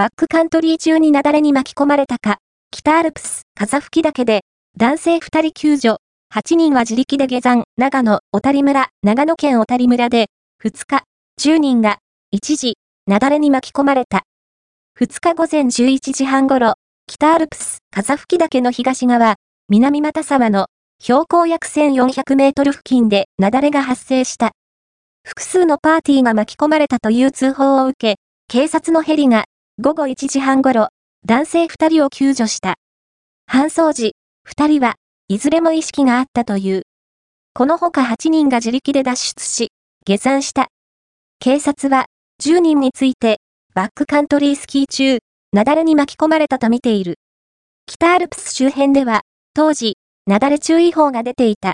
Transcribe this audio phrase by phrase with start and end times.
[0.00, 2.38] バックカントリー中に雪崩に巻き込まれたか、
[2.70, 4.44] 北アルプス、風吹岳で、
[4.78, 5.96] 男性2人救助、
[6.34, 10.28] 8人は自力で下山、長野、小谷村、長野県小谷村で、
[10.64, 11.02] 2日、
[11.38, 11.98] 10人が、
[12.30, 14.22] 一時、雪崩に巻き込まれた。
[14.98, 16.76] 2日午前11時半頃、
[17.06, 19.34] 北アルプス、風吹岳の東側、
[19.68, 24.52] 南又沢の標高約1400メートル付近で雪崩が発生した。
[25.28, 28.16] 複数のパーティーが巻き込まれたという通報を受け、
[28.48, 29.44] 警察のヘリが
[29.82, 30.88] 午後1時半頃、
[31.24, 32.74] 男性2人を救助した。
[33.50, 34.14] 搬送時、
[34.46, 34.96] 2人は
[35.28, 36.82] いずれも意識があったという。
[37.54, 39.70] この他8人が自力で脱出し、
[40.04, 40.66] 下山した。
[41.38, 42.04] 警察は
[42.42, 43.38] 10人について、
[43.74, 47.14] バックカントリースキー中、雪崩に巻き込まれたとみている。
[47.86, 49.22] 北アルプス周辺では、
[49.54, 49.94] 当時、
[50.26, 51.68] 雪崩注意報が出ていた。